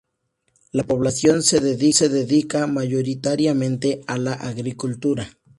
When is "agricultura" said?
4.33-5.29